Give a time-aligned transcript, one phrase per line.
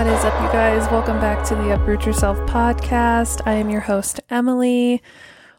[0.00, 0.90] What is up, you guys?
[0.90, 3.42] Welcome back to the Uproot Yourself podcast.
[3.44, 5.02] I am your host, Emily.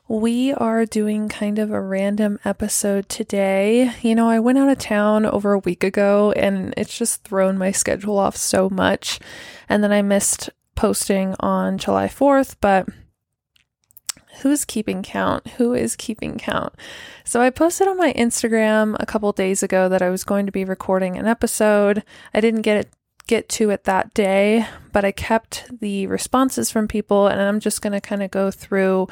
[0.07, 3.91] We are doing kind of a random episode today.
[4.01, 7.59] You know, I went out of town over a week ago and it's just thrown
[7.59, 9.19] my schedule off so much.
[9.69, 12.89] And then I missed posting on July 4th, but
[14.41, 15.49] who's keeping count?
[15.49, 16.73] Who is keeping count?
[17.25, 20.51] So I posted on my Instagram a couple days ago that I was going to
[20.51, 22.03] be recording an episode.
[22.33, 22.89] I didn't get it
[23.31, 27.81] get to it that day, but I kept the responses from people and I'm just
[27.81, 29.07] going to kind of go through.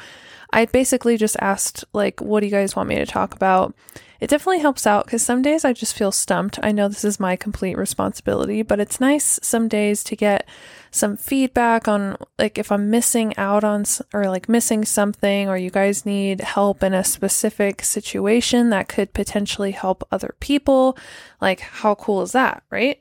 [0.52, 3.74] I basically just asked, like, what do you guys want me to talk about?
[4.20, 6.58] It definitely helps out because some days I just feel stumped.
[6.62, 10.46] I know this is my complete responsibility, but it's nice some days to get
[10.90, 15.70] some feedback on, like, if I'm missing out on or like missing something, or you
[15.70, 20.98] guys need help in a specific situation that could potentially help other people.
[21.40, 23.00] Like, how cool is that, right?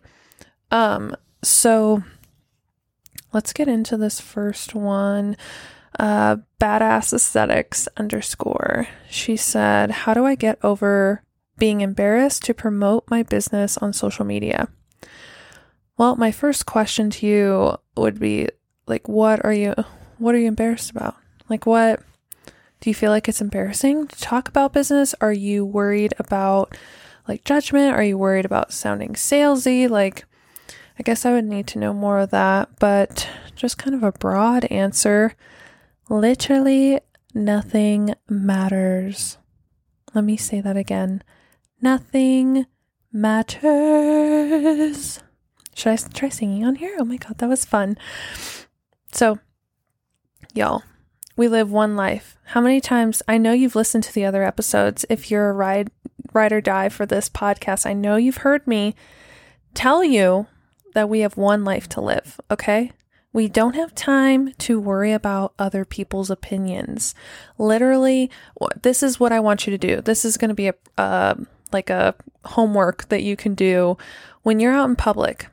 [0.71, 2.03] Um, so
[3.33, 5.37] let's get into this first one.
[5.97, 8.87] Uh, badass aesthetics underscore.
[9.09, 11.23] She said, How do I get over
[11.57, 14.69] being embarrassed to promote my business on social media?
[15.97, 18.47] Well, my first question to you would be
[18.87, 19.75] like, what are you,
[20.17, 21.17] what are you embarrassed about?
[21.49, 22.01] Like, what
[22.79, 25.13] do you feel like it's embarrassing to talk about business?
[25.19, 26.77] Are you worried about
[27.27, 27.93] like judgment?
[27.93, 29.89] Are you worried about sounding salesy?
[29.89, 30.25] Like,
[30.99, 34.11] I guess I would need to know more of that, but just kind of a
[34.11, 35.33] broad answer.
[36.09, 36.99] Literally
[37.33, 39.37] nothing matters.
[40.13, 41.23] Let me say that again.
[41.81, 42.65] Nothing
[43.13, 43.63] matters.
[45.73, 46.97] Should I try singing on here?
[46.99, 47.97] Oh my god, that was fun.
[49.13, 49.39] So,
[50.53, 50.83] y'all,
[51.37, 52.35] we live one life.
[52.47, 53.23] How many times?
[53.25, 55.05] I know you've listened to the other episodes.
[55.09, 55.91] If you're a ride,
[56.33, 58.95] ride or die for this podcast, I know you've heard me
[59.73, 60.47] tell you
[60.93, 62.91] that we have one life to live, okay?
[63.31, 67.13] We don't have time to worry about other people's opinions.
[67.59, 68.31] Literally,
[68.81, 70.01] this is what I want you to do.
[70.01, 71.35] This is going to be a uh,
[71.71, 73.97] like a homework that you can do
[74.41, 75.47] when you're out in public.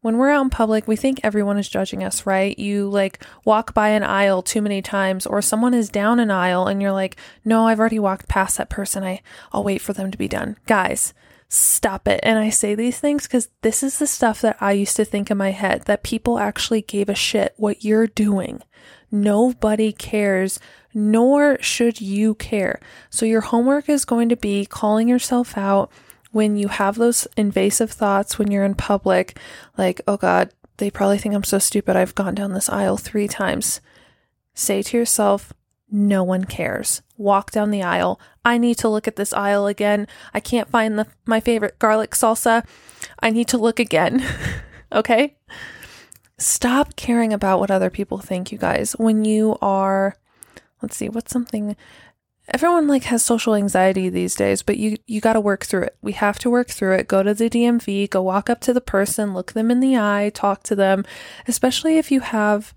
[0.00, 2.58] When we're out in public, we think everyone is judging us, right?
[2.58, 6.66] You like walk by an aisle too many times or someone is down an aisle
[6.66, 9.02] and you're like, "No, I've already walked past that person.
[9.04, 9.22] I
[9.52, 11.12] I'll wait for them to be done." Guys,
[11.54, 12.20] stop it.
[12.22, 15.30] And I say these things because this is the stuff that I used to think
[15.30, 18.62] in my head that people actually gave a shit what you're doing.
[19.10, 20.58] Nobody cares,
[20.92, 22.80] nor should you care.
[23.10, 25.90] So your homework is going to be calling yourself out
[26.32, 29.38] when you have those invasive thoughts when you're in public,
[29.78, 31.94] like, oh God, they probably think I'm so stupid.
[31.94, 33.80] I've gone down this aisle three times.
[34.52, 35.52] Say to yourself,
[35.90, 37.02] no one cares.
[37.16, 38.20] Walk down the aisle.
[38.44, 40.06] I need to look at this aisle again.
[40.32, 42.66] I can't find the, my favorite garlic salsa.
[43.20, 44.24] I need to look again.
[44.92, 45.36] okay?
[46.38, 48.92] Stop caring about what other people think, you guys.
[48.92, 50.16] When you are
[50.84, 51.76] let's see, what's something
[52.48, 55.96] everyone like has social anxiety these days, but you you got to work through it.
[56.02, 57.08] We have to work through it.
[57.08, 60.30] Go to the DMV, go walk up to the person, look them in the eye,
[60.34, 61.04] talk to them,
[61.48, 62.74] especially if you have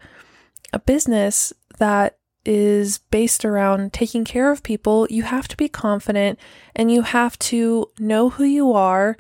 [0.72, 6.40] a business that is based around taking care of people, you have to be confident
[6.74, 9.18] and you have to know who you are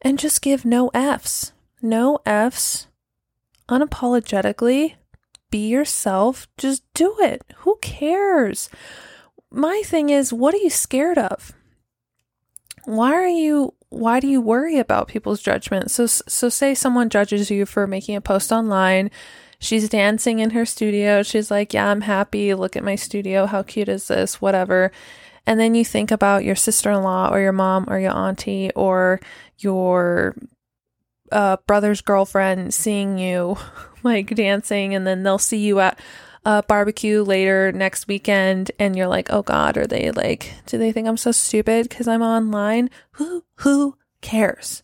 [0.00, 1.52] and just give no F's.
[1.82, 2.86] No F's.
[3.68, 4.94] Unapologetically.
[5.50, 6.48] Be yourself.
[6.56, 7.42] Just do it.
[7.58, 8.70] Who cares?
[9.50, 11.52] My thing is, what are you scared of?
[12.84, 15.90] Why are you why do you worry about people's judgment?
[15.90, 19.10] So so say someone judges you for making a post online
[19.62, 21.22] She's dancing in her studio.
[21.22, 22.52] She's like, Yeah, I'm happy.
[22.52, 23.46] Look at my studio.
[23.46, 24.40] How cute is this?
[24.40, 24.90] Whatever.
[25.46, 28.72] And then you think about your sister in law or your mom or your auntie
[28.74, 29.20] or
[29.58, 30.34] your
[31.30, 33.56] uh, brother's girlfriend seeing you
[34.02, 35.96] like dancing, and then they'll see you at
[36.44, 40.90] a barbecue later next weekend, and you're like, oh God, are they like, do they
[40.90, 42.90] think I'm so stupid because I'm online?
[43.12, 44.82] Who who cares?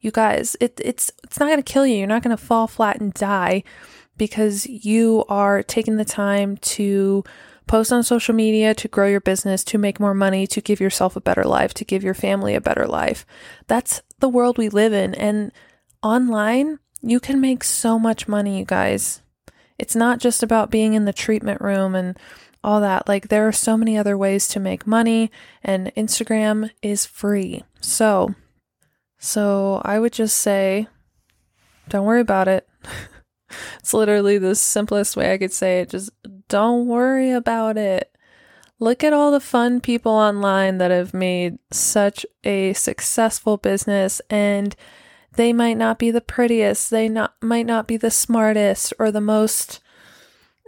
[0.00, 1.96] You guys, it, it's it's not gonna kill you.
[1.96, 3.64] You're not gonna fall flat and die
[4.18, 7.24] because you are taking the time to
[7.68, 11.14] post on social media, to grow your business, to make more money, to give yourself
[11.14, 13.24] a better life, to give your family a better life.
[13.68, 15.14] That's the world we live in.
[15.14, 15.52] And
[16.02, 19.22] online, you can make so much money, you guys.
[19.78, 22.18] It's not just about being in the treatment room and
[22.64, 23.06] all that.
[23.06, 25.30] Like, there are so many other ways to make money,
[25.62, 27.62] and Instagram is free.
[27.80, 28.34] So,
[29.18, 30.88] so I would just say,
[31.88, 32.68] don't worry about it.
[33.80, 35.90] It's literally the simplest way I could say it.
[35.90, 36.10] Just
[36.48, 38.14] don't worry about it.
[38.80, 44.76] Look at all the fun people online that have made such a successful business and
[45.32, 49.20] They might not be the prettiest, they not might not be the smartest or the
[49.20, 49.78] most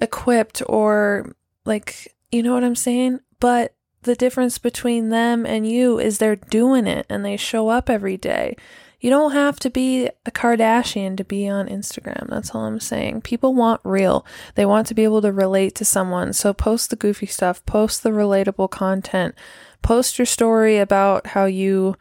[0.00, 1.34] equipped or
[1.64, 3.18] like you know what I'm saying?
[3.40, 7.90] But the difference between them and you is they're doing it and they show up
[7.90, 8.56] every day.
[9.00, 12.28] You don't have to be a Kardashian to be on Instagram.
[12.28, 13.22] That's all I'm saying.
[13.22, 14.26] People want real.
[14.56, 16.34] They want to be able to relate to someone.
[16.34, 19.34] So post the goofy stuff, post the relatable content,
[19.80, 21.96] post your story about how you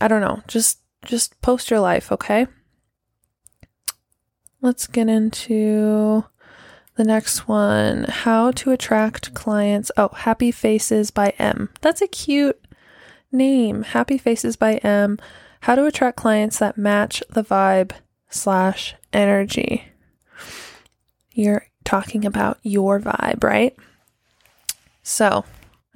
[0.00, 2.46] I don't know, just just post your life, okay?
[4.60, 6.24] Let's get into
[6.96, 8.04] the next one.
[8.04, 9.90] How to attract clients.
[9.96, 11.70] Oh, Happy Faces by M.
[11.80, 12.64] That's a cute
[13.32, 13.82] name.
[13.82, 15.18] Happy Faces by M.
[15.62, 17.92] How to attract clients that match the vibe
[18.28, 19.84] slash energy.
[21.34, 23.76] You're talking about your vibe, right?
[25.04, 25.44] So,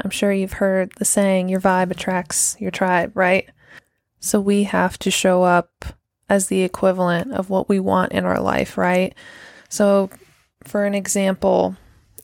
[0.04, 3.50] I'm sure you've heard the saying, your vibe attracts your tribe, right?
[4.20, 5.84] So, we have to show up
[6.28, 9.16] as the equivalent of what we want in our life, right?
[9.68, 10.10] So,
[10.62, 11.74] for an example,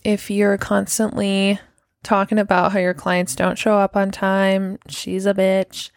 [0.04, 1.58] if you're constantly
[2.04, 5.90] talking about how your clients don't show up on time, she's a bitch,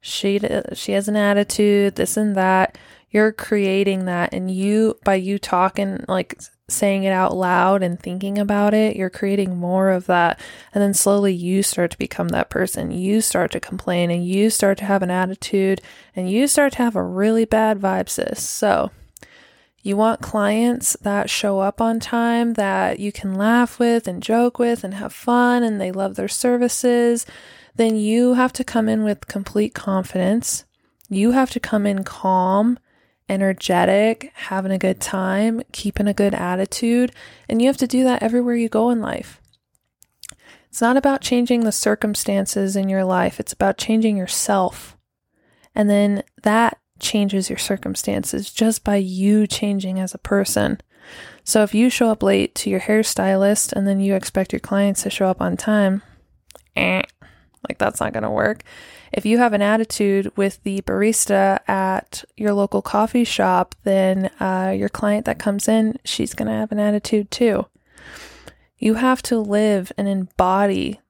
[0.00, 0.40] she
[0.74, 2.78] she has an attitude, this and that.
[3.10, 8.38] You're creating that and you by you talking like saying it out loud and thinking
[8.38, 10.38] about it, you're creating more of that.
[10.74, 12.90] And then slowly you start to become that person.
[12.90, 15.80] You start to complain and you start to have an attitude
[16.14, 18.46] and you start to have a really bad vibe, sis.
[18.46, 18.90] So,
[19.80, 24.58] you want clients that show up on time, that you can laugh with and joke
[24.58, 27.24] with and have fun, and they love their services
[27.76, 30.64] then you have to come in with complete confidence.
[31.08, 32.78] You have to come in calm,
[33.28, 37.12] energetic, having a good time, keeping a good attitude,
[37.48, 39.40] and you have to do that everywhere you go in life.
[40.68, 44.96] It's not about changing the circumstances in your life, it's about changing yourself.
[45.74, 50.80] And then that changes your circumstances just by you changing as a person.
[51.44, 55.02] So if you show up late to your hairstylist and then you expect your clients
[55.04, 56.02] to show up on time,
[56.76, 57.02] eh,
[57.68, 58.62] like, that's not going to work.
[59.12, 64.74] If you have an attitude with the barista at your local coffee shop, then uh,
[64.76, 67.66] your client that comes in, she's going to have an attitude too.
[68.76, 71.00] You have to live and embody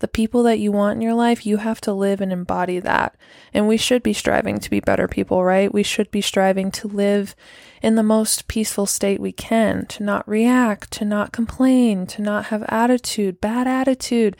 [0.00, 1.44] the people that you want in your life.
[1.44, 3.16] You have to live and embody that.
[3.52, 5.72] And we should be striving to be better people, right?
[5.72, 7.34] We should be striving to live
[7.82, 12.46] in the most peaceful state we can, to not react, to not complain, to not
[12.46, 14.36] have attitude, bad attitude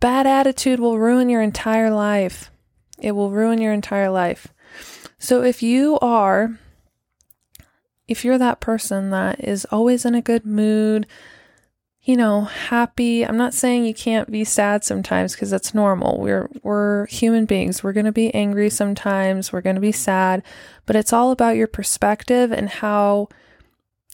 [0.00, 2.50] bad attitude will ruin your entire life.
[2.98, 4.48] It will ruin your entire life.
[5.18, 6.58] So if you are,
[8.06, 11.06] if you're that person that is always in a good mood,
[12.08, 13.22] you know, happy.
[13.26, 16.18] I'm not saying you can't be sad sometimes because that's normal.
[16.18, 17.82] We're we're human beings.
[17.82, 20.42] We're going to be angry sometimes, we're going to be sad,
[20.86, 23.28] but it's all about your perspective and how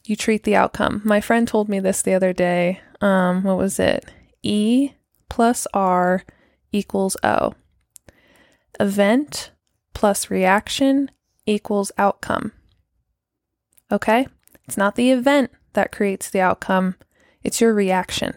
[0.04, 1.02] you treat the outcome.
[1.04, 2.80] My friend told me this the other day.
[3.00, 4.06] Um what was it?
[4.42, 4.90] E
[5.34, 6.22] plus R
[6.70, 7.54] equals O.
[8.78, 9.50] Event
[9.92, 11.10] plus reaction
[11.44, 12.52] equals outcome.
[13.90, 14.28] Okay?
[14.62, 16.94] It's not the event that creates the outcome,
[17.42, 18.34] it's your reaction.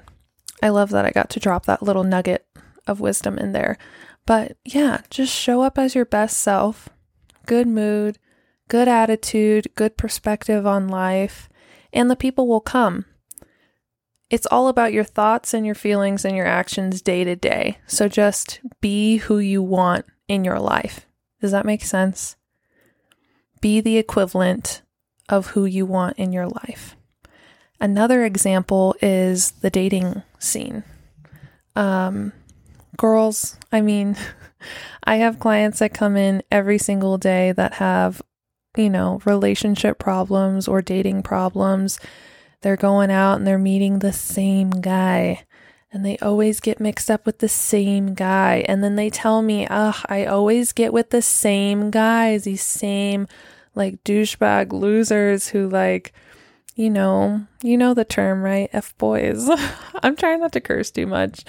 [0.64, 2.48] I love that I got to drop that little nugget
[2.88, 3.78] of wisdom in there.
[4.26, 6.90] But yeah, just show up as your best self,
[7.46, 8.18] good mood,
[8.70, 11.48] good attitude, good perspective on life,
[11.94, 13.06] and the people will come.
[14.30, 17.78] It's all about your thoughts and your feelings and your actions day to day.
[17.88, 21.08] So just be who you want in your life.
[21.40, 22.36] Does that make sense?
[23.62, 24.82] Be the equivalent
[25.30, 26.96] of who you want in your life.
[27.80, 30.84] Another example is the dating scene.
[31.76, 32.34] Um,
[32.98, 34.18] girls, I mean,
[35.04, 38.22] I have clients that come in every single day that have,
[38.76, 42.00] you know, relationship problems or dating problems
[42.62, 45.46] they're going out and they're meeting the same guy.
[45.92, 48.66] And they always get mixed up with the same guy.
[48.68, 53.28] And then they tell me, ugh, I always get with the same guys, these same
[53.74, 56.14] like douchebag losers who like,
[56.76, 58.70] you know, you know the term, right?
[58.74, 59.50] F boys.
[60.04, 61.46] I'm trying not to curse too much.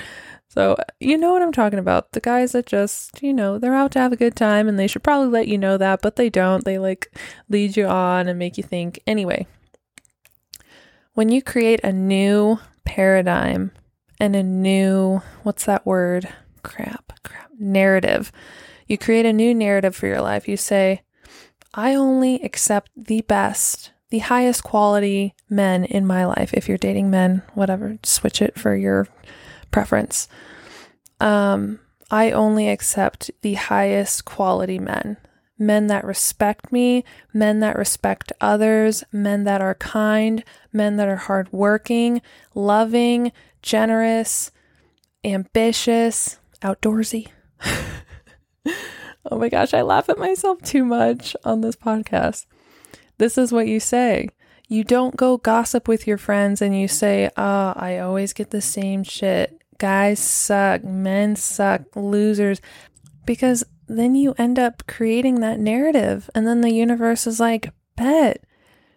[0.48, 2.12] So, you know what I'm talking about.
[2.12, 4.86] The guys that just, you know, they're out to have a good time and they
[4.86, 6.64] should probably let you know that, but they don't.
[6.64, 7.14] They like
[7.48, 9.00] lead you on and make you think.
[9.06, 9.46] Anyway,
[11.18, 13.72] when you create a new paradigm
[14.20, 16.28] and a new, what's that word?
[16.62, 18.30] Crap, crap, narrative.
[18.86, 20.46] You create a new narrative for your life.
[20.46, 21.02] You say,
[21.74, 26.54] I only accept the best, the highest quality men in my life.
[26.54, 29.08] If you're dating men, whatever, switch it for your
[29.72, 30.28] preference.
[31.18, 31.80] Um,
[32.12, 35.16] I only accept the highest quality men,
[35.58, 41.16] men that respect me, men that respect others, men that are kind, men that are
[41.16, 42.22] hardworking,
[42.54, 44.50] loving, generous,
[45.24, 47.28] ambitious, outdoorsy.
[49.30, 52.46] oh my gosh, I laugh at myself too much on this podcast.
[53.18, 54.28] This is what you say.
[54.68, 58.60] You don't go gossip with your friends and you say, Oh, I always get the
[58.60, 59.60] same shit.
[59.78, 62.60] Guys suck, men suck, losers.
[63.24, 66.30] Because then you end up creating that narrative.
[66.34, 68.44] And then the universe is like, Bet,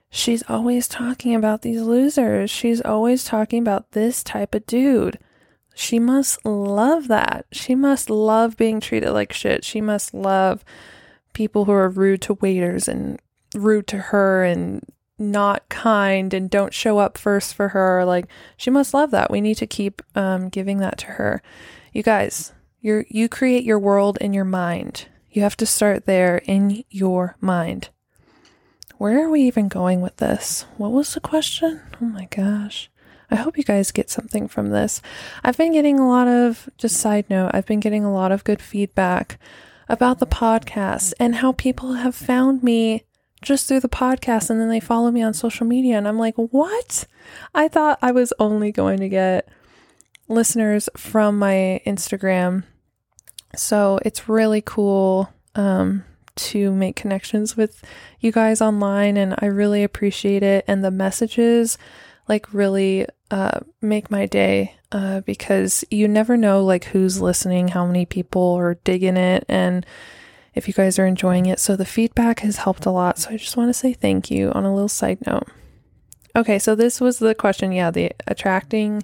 [0.09, 2.51] she's always talking about these losers.
[2.51, 5.17] She's always talking about this type of dude.
[5.73, 7.45] She must love that.
[7.51, 9.63] She must love being treated like shit.
[9.63, 10.63] She must love
[11.33, 13.19] people who are rude to waiters and
[13.55, 14.85] rude to her and
[15.17, 18.03] not kind and don't show up first for her.
[18.03, 18.25] Like
[18.57, 19.31] she must love that.
[19.31, 21.41] We need to keep um, giving that to her.
[21.93, 25.05] You guys, you you create your world in your mind.
[25.29, 27.89] You have to start there in your mind.
[28.97, 30.65] Where are we even going with this?
[30.77, 31.81] What was the question?
[32.01, 32.89] Oh my gosh.
[33.31, 35.01] I hope you guys get something from this.
[35.43, 38.43] I've been getting a lot of, just side note, I've been getting a lot of
[38.43, 39.39] good feedback
[39.87, 43.05] about the podcast and how people have found me
[43.41, 46.35] just through the podcast and then they follow me on social media and I'm like,
[46.35, 47.07] "What?
[47.55, 49.49] I thought I was only going to get
[50.27, 52.65] listeners from my Instagram."
[53.55, 56.03] So, it's really cool um,
[56.35, 57.83] to make connections with
[58.19, 61.77] you guys online and I really appreciate it and the messages
[62.27, 67.85] like really uh, make my day uh, because you never know like who's listening, how
[67.85, 69.85] many people are digging it and
[70.53, 71.59] if you guys are enjoying it.
[71.59, 73.19] So the feedback has helped a lot.
[73.19, 75.47] So I just want to say thank you on a little side note.
[76.35, 77.71] Okay, so this was the question.
[77.71, 79.03] Yeah, the attracting,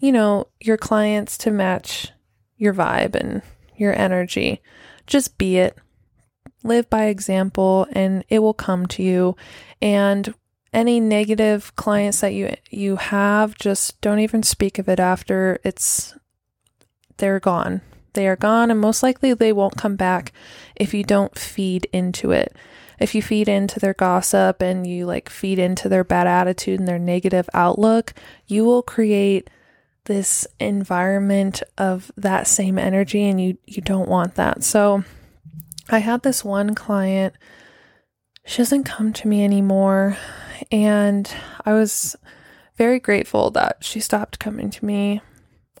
[0.00, 2.12] you know, your clients to match
[2.56, 3.42] your vibe and
[3.76, 4.60] your energy.
[5.06, 5.76] Just be it.
[6.62, 9.36] Live by example and it will come to you.
[9.80, 10.34] And
[10.72, 16.14] any negative clients that you you have, just don't even speak of it after it's
[17.16, 17.80] they're gone.
[18.12, 20.32] They are gone, and most likely they won't come back
[20.74, 22.54] if you don't feed into it.
[22.98, 26.88] If you feed into their gossip and you like feed into their bad attitude and
[26.88, 28.14] their negative outlook,
[28.46, 29.50] you will create
[30.06, 34.64] this environment of that same energy and you you don't want that.
[34.64, 35.04] So
[35.88, 37.34] I had this one client
[38.44, 40.16] she doesn't come to me anymore
[40.70, 41.32] and
[41.64, 42.16] I was
[42.76, 45.20] very grateful that she stopped coming to me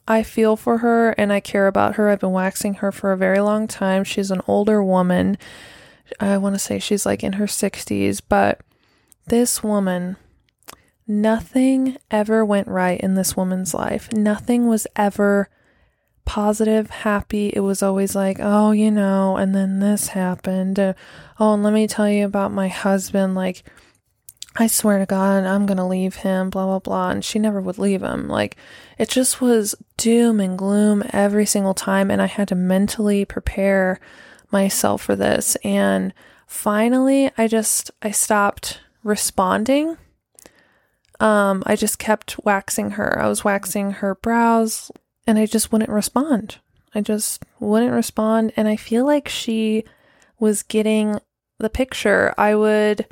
[0.08, 2.08] I feel for her and I care about her.
[2.08, 4.04] I've been waxing her for a very long time.
[4.04, 5.36] She's an older woman.
[6.20, 8.60] I want to say she's like in her 60s, but
[9.26, 10.16] this woman,
[11.06, 14.12] nothing ever went right in this woman's life.
[14.12, 15.48] Nothing was ever
[16.24, 17.48] positive, happy.
[17.54, 20.78] It was always like, oh, you know, and then this happened.
[20.78, 20.94] Uh,
[21.38, 23.34] oh, and let me tell you about my husband.
[23.34, 23.64] Like,
[24.56, 27.10] I swear to God, I'm going to leave him, blah, blah, blah.
[27.10, 28.28] And she never would leave him.
[28.28, 28.56] Like,
[28.98, 32.10] it just was doom and gloom every single time.
[32.10, 34.00] And I had to mentally prepare
[34.50, 35.56] myself for this.
[35.62, 36.12] And
[36.46, 39.96] finally, I just, I stopped responding.
[41.20, 43.18] Um, I just kept waxing her.
[43.20, 44.90] I was waxing her brows
[45.26, 46.58] and I just wouldn't respond.
[46.94, 48.52] I just wouldn't respond.
[48.56, 49.84] And I feel like she
[50.38, 51.18] was getting
[51.58, 52.34] the picture.
[52.36, 53.06] I would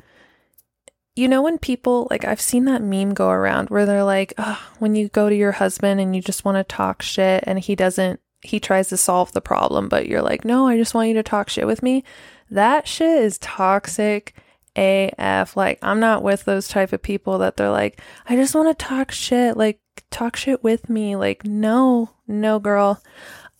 [1.15, 4.61] you know when people like I've seen that meme go around where they're like, oh,
[4.79, 7.75] when you go to your husband and you just want to talk shit and he
[7.75, 11.15] doesn't he tries to solve the problem, but you're like, "No, I just want you
[11.15, 12.03] to talk shit with me."
[12.49, 14.35] That shit is toxic
[14.75, 15.55] AF.
[15.57, 18.85] Like I'm not with those type of people that they're like, "I just want to
[18.85, 19.79] talk shit." Like
[20.11, 21.15] talk shit with me.
[21.15, 23.01] Like, no, no girl.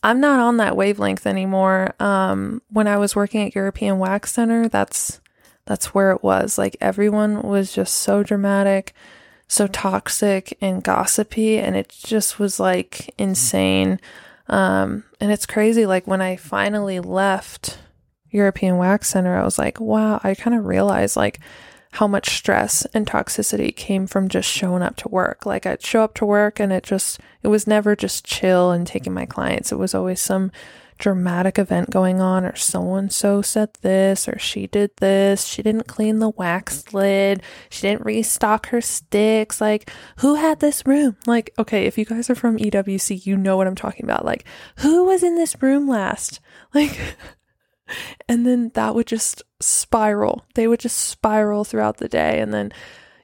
[0.03, 1.95] I'm not on that wavelength anymore.
[1.99, 5.19] Um when I was working at European Wax Center, that's
[5.65, 6.57] that's where it was.
[6.57, 8.93] Like everyone was just so dramatic,
[9.47, 13.99] so toxic and gossipy, and it just was like insane.
[14.47, 15.85] Um, and it's crazy.
[15.85, 17.79] Like when I finally left
[18.35, 21.39] European Wax Center, I was like, wow, I kind of realized like
[21.91, 25.45] how much stress and toxicity came from just showing up to work.
[25.45, 28.85] Like I'd show up to work and it just, it was never just chill and
[28.85, 29.71] taking my clients.
[29.71, 30.51] It was always some
[30.97, 35.61] dramatic event going on, or so and so said this, or she did this, she
[35.61, 39.59] didn't clean the wax lid, she didn't restock her sticks.
[39.59, 41.17] Like, who had this room?
[41.25, 44.25] Like, okay, if you guys are from EWC, you know what I'm talking about.
[44.25, 44.45] Like,
[44.77, 46.39] who was in this room last?
[46.73, 46.97] Like,
[48.27, 50.45] and then that would just spiral.
[50.55, 52.39] They would just spiral throughout the day.
[52.39, 52.71] And then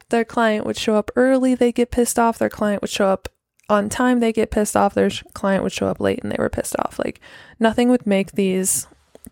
[0.10, 2.38] their client would show up early, they get pissed off.
[2.38, 3.30] Their client would show up
[3.70, 6.50] on time they get pissed off their client would show up late and they were
[6.50, 7.22] pissed off like
[7.58, 8.86] nothing would make these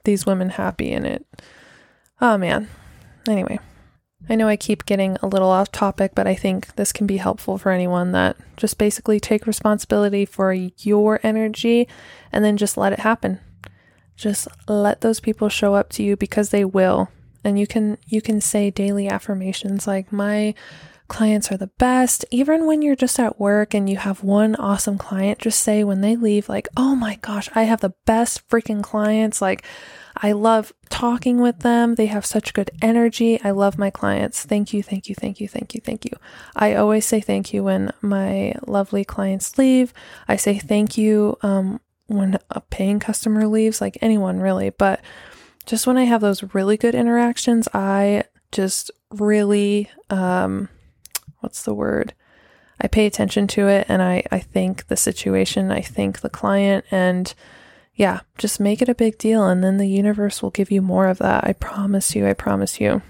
[0.05, 1.25] these women happy in it
[2.21, 2.67] Oh man.
[3.27, 3.59] Anyway,
[4.29, 7.17] I know I keep getting a little off topic, but I think this can be
[7.17, 11.88] helpful for anyone that just basically take responsibility for your energy
[12.31, 13.39] and then just let it happen.
[14.20, 17.10] Just let those people show up to you because they will.
[17.44, 20.54] And you can you can say daily affirmations like my
[21.10, 22.24] clients are the best.
[22.32, 26.02] Even when you're just at work and you have one awesome client, just say when
[26.02, 29.42] they leave, like, oh my gosh, I have the best freaking clients.
[29.42, 29.66] Like,
[30.16, 31.96] I love talking with them.
[31.96, 33.42] They have such good energy.
[33.44, 34.44] I love my clients.
[34.46, 36.12] Thank you, thank you, thank you, thank you, thank you.
[36.56, 39.94] I always say thank you when my lovely clients leave.
[40.28, 44.70] I say thank you um, when a paying customer leaves, like anyone really.
[44.70, 45.01] But
[45.66, 50.70] just when I have those really good interactions, I just really um,
[51.39, 52.13] what's the word?
[52.82, 56.86] I pay attention to it and I, I think the situation, I think the client,
[56.92, 57.34] and
[57.94, 59.46] yeah, just make it a big deal.
[59.46, 61.44] And then the universe will give you more of that.
[61.44, 62.25] I promise you.
[62.25, 63.01] I promise you.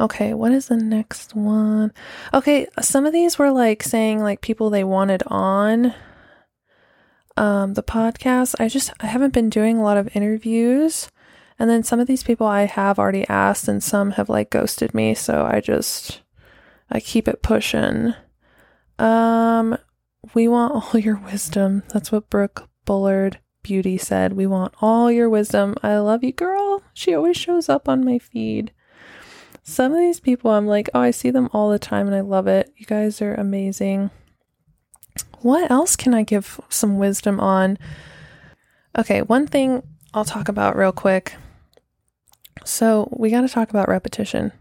[0.00, 1.92] Okay, what is the next one?
[2.34, 5.94] Okay, some of these were like saying like people they wanted on
[7.36, 8.54] um the podcast.
[8.58, 11.10] I just I haven't been doing a lot of interviews.
[11.58, 14.94] And then some of these people I have already asked and some have like ghosted
[14.94, 16.22] me, so I just
[16.90, 18.14] I keep it pushing.
[18.98, 19.78] Um,
[20.34, 21.82] we want all your wisdom.
[21.90, 24.32] That's what Brooke Bullard Beauty said.
[24.32, 25.74] We want all your wisdom.
[25.82, 26.82] I love you, girl.
[26.92, 28.72] She always shows up on my feed.
[29.62, 32.20] Some of these people, I'm like, oh, I see them all the time and I
[32.20, 32.72] love it.
[32.76, 34.10] You guys are amazing.
[35.42, 37.78] What else can I give some wisdom on?
[38.96, 39.82] Okay, one thing
[40.14, 41.34] I'll talk about real quick.
[42.64, 44.52] So, we got to talk about repetition.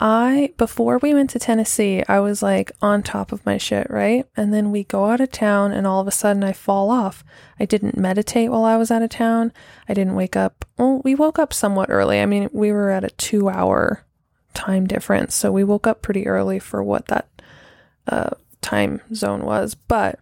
[0.00, 4.26] I, before we went to Tennessee, I was like on top of my shit, right?
[4.36, 7.24] And then we go out of town and all of a sudden I fall off.
[7.58, 9.52] I didn't meditate while I was out of town.
[9.88, 10.64] I didn't wake up.
[10.76, 12.20] Well, we woke up somewhat early.
[12.20, 14.04] I mean, we were at a two hour
[14.54, 15.34] time difference.
[15.34, 17.28] So we woke up pretty early for what that
[18.06, 18.30] uh,
[18.68, 19.74] time zone was.
[19.74, 20.18] But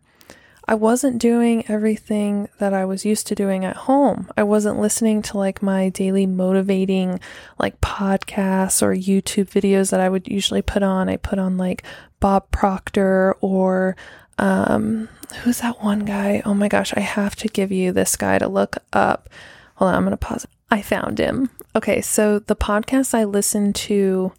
[0.69, 4.29] I wasn't doing everything that I was used to doing at home.
[4.37, 7.21] I wasn't listening to like my daily motivating
[7.59, 11.09] like podcasts or YouTube videos that I would usually put on.
[11.09, 11.85] I put on like
[12.19, 13.97] Bob Proctor or
[14.39, 15.09] um
[15.43, 16.43] who's that one guy?
[16.45, 19.29] Oh my gosh, I have to give you this guy to look up.
[19.77, 20.47] Hold on, I'm going to pause.
[20.71, 21.51] I found him.
[21.75, 24.33] Okay, so the podcast I listened to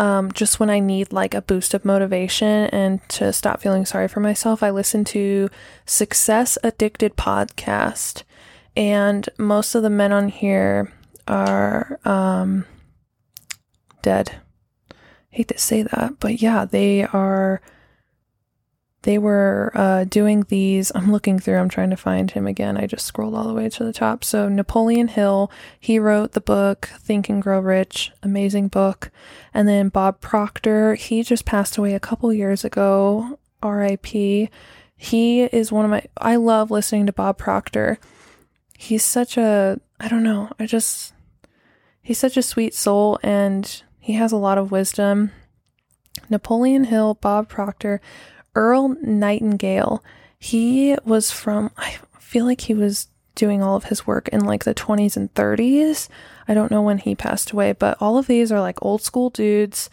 [0.00, 4.08] um, just when I need like a boost of motivation and to stop feeling sorry
[4.08, 5.50] for myself, I listen to
[5.84, 8.22] Success Addicted podcast,
[8.74, 10.90] and most of the men on here
[11.28, 12.64] are um,
[14.00, 14.36] dead.
[15.28, 17.60] hate to say that, but yeah, they are
[19.02, 20.92] they were uh, doing these.
[20.94, 22.76] I'm looking through, I'm trying to find him again.
[22.76, 24.24] I just scrolled all the way to the top.
[24.24, 29.10] So, Napoleon Hill, he wrote the book Think and Grow Rich, amazing book.
[29.54, 34.50] And then Bob Proctor, he just passed away a couple years ago, RIP.
[34.96, 37.98] He is one of my, I love listening to Bob Proctor.
[38.76, 41.14] He's such a, I don't know, I just,
[42.02, 45.32] he's such a sweet soul and he has a lot of wisdom.
[46.28, 48.00] Napoleon Hill, Bob Proctor,
[48.54, 50.02] Earl Nightingale,
[50.38, 54.64] he was from, I feel like he was doing all of his work in like
[54.64, 56.08] the 20s and 30s.
[56.48, 59.30] I don't know when he passed away, but all of these are like old school
[59.30, 59.88] dudes.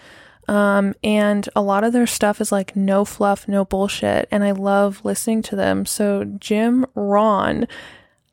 [0.47, 4.27] Um, and a lot of their stuff is like no fluff, no bullshit.
[4.31, 5.85] And I love listening to them.
[5.85, 7.67] So Jim Rohn,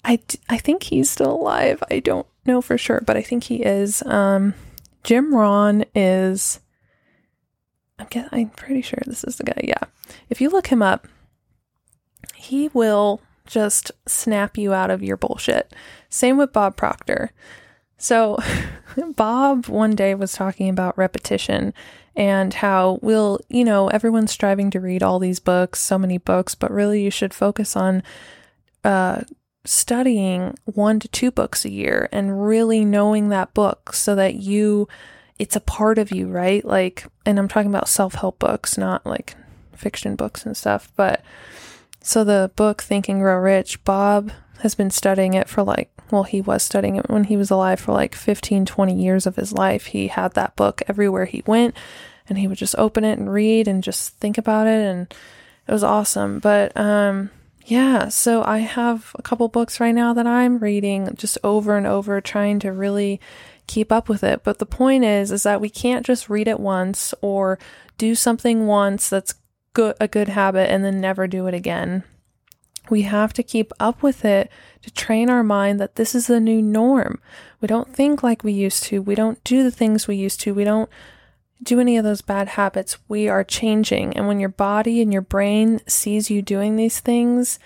[0.05, 1.83] I, I think he's still alive.
[1.91, 4.03] I don't know for sure, but I think he is.
[4.03, 4.55] Um,
[5.03, 6.61] Jim Rohn is
[7.99, 9.61] I'm I'm pretty sure this is the guy.
[9.63, 9.85] Yeah.
[10.29, 11.09] If you look him up,
[12.35, 15.73] he will just snap you out of your bullshit.
[16.09, 17.33] Same with Bob Proctor.
[17.99, 18.39] So,
[19.17, 21.75] Bob one day was talking about repetition
[22.17, 26.55] and how we'll, you know, everyone's striving to read all these books, so many books,
[26.55, 28.03] but really you should focus on
[28.85, 29.23] uh,
[29.65, 34.87] studying one to two books a year and really knowing that book so that you
[35.39, 36.65] it's a part of you, right?
[36.65, 39.37] Like, and I'm talking about self help books, not like
[39.73, 40.93] fiction books and stuff.
[40.97, 41.23] But
[42.01, 46.23] so the book Think and Grow Rich, Bob has been studying it for like, well,
[46.23, 49.53] he was studying it when he was alive for like 15, 20 years of his
[49.53, 49.87] life.
[49.87, 51.75] He had that book everywhere he went
[52.29, 54.87] and he would just open it and read and just think about it.
[54.87, 55.13] And
[55.67, 56.39] it was awesome.
[56.39, 57.31] But, um,
[57.67, 61.87] yeah, so I have a couple books right now that I'm reading just over and
[61.87, 63.21] over, trying to really
[63.67, 64.43] keep up with it.
[64.45, 67.59] But the point is is that we can't just read it once or
[67.99, 69.35] do something once that's
[69.73, 72.05] good a good habit and then never do it again.
[72.91, 74.51] We have to keep up with it
[74.83, 77.19] to train our mind that this is the new norm.
[77.61, 79.01] We don't think like we used to.
[79.01, 80.53] We don't do the things we used to.
[80.53, 80.91] We don't
[81.63, 82.99] do any of those bad habits.
[83.09, 84.15] We are changing.
[84.17, 87.59] And when your body and your brain sees you doing these things,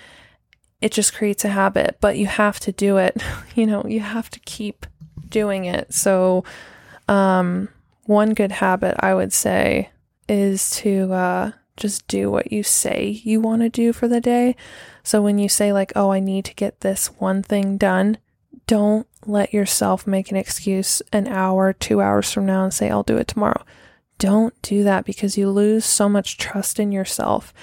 [0.80, 3.22] it just creates a habit, but you have to do it.
[3.54, 4.86] You know, you have to keep
[5.30, 5.92] doing it.
[5.92, 6.44] So,
[7.08, 7.68] um,
[8.04, 9.90] one good habit I would say
[10.28, 14.56] is to uh, just do what you say you want to do for the day.
[15.02, 18.18] So when you say, like, oh, I need to get this one thing done,
[18.66, 23.02] don't let yourself make an excuse an hour, two hours from now and say, I'll
[23.02, 23.64] do it tomorrow.
[24.18, 27.54] Don't do that because you lose so much trust in yourself.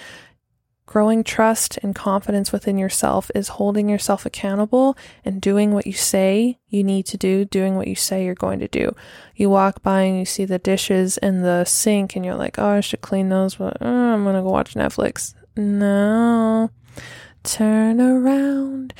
[0.95, 6.57] Growing trust and confidence within yourself is holding yourself accountable and doing what you say
[6.69, 8.95] you need to do, doing what you say you're going to do.
[9.35, 12.69] You walk by and you see the dishes in the sink and you're like, oh,
[12.69, 15.33] I should clean those, but oh, I'm going to go watch Netflix.
[15.57, 16.69] No,
[17.43, 18.93] turn around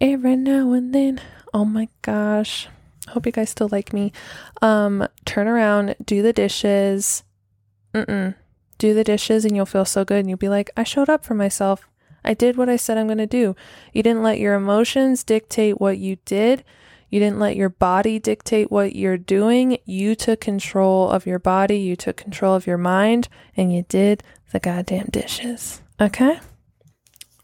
[0.00, 1.20] every now and then.
[1.52, 2.68] Oh my gosh.
[3.08, 4.12] Hope you guys still like me.
[4.62, 7.24] Um, turn around, do the dishes.
[7.92, 8.36] Mm-mm.
[8.80, 11.22] Do the dishes and you'll feel so good and you'll be like, I showed up
[11.22, 11.86] for myself.
[12.24, 13.54] I did what I said I'm going to do.
[13.92, 16.64] You didn't let your emotions dictate what you did.
[17.10, 19.76] You didn't let your body dictate what you're doing.
[19.84, 21.76] You took control of your body.
[21.76, 25.82] You took control of your mind and you did the goddamn dishes.
[26.00, 26.40] Okay?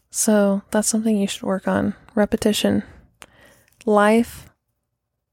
[0.09, 1.93] So that's something you should work on.
[2.15, 2.81] Repetition.
[3.85, 4.49] Life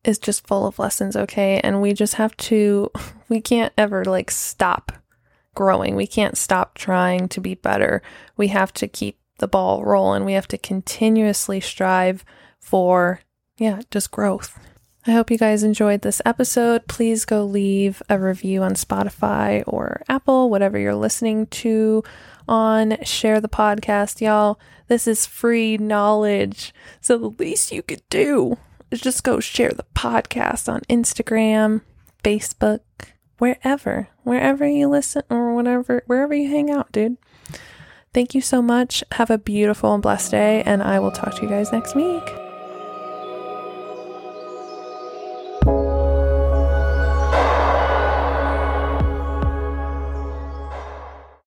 [0.05, 1.62] is just full of lessons, okay?
[1.64, 2.90] And we just have to,
[3.31, 4.93] we can't ever like stop
[5.55, 5.97] growing.
[5.97, 8.03] We can't stop trying to be better.
[8.37, 10.25] We have to keep the ball rolling.
[10.25, 12.25] We have to continuously strive
[12.61, 13.21] for,
[13.57, 14.59] yeah, just growth.
[15.07, 16.87] I hope you guys enjoyed this episode.
[16.88, 22.03] Please go leave a review on Spotify or Apple, whatever you're listening to
[22.49, 22.97] on.
[23.05, 24.59] Share the podcast, y'all.
[24.88, 26.73] This is free knowledge.
[27.03, 28.57] So the least you could do
[28.90, 31.83] is just go share the podcast on Instagram,
[32.23, 32.81] Facebook,
[33.38, 37.16] wherever, wherever you listen or whatever, wherever you hang out, dude.
[38.12, 39.03] Thank you so much.
[39.12, 42.44] Have a beautiful and blessed day, and I will talk to you guys next week.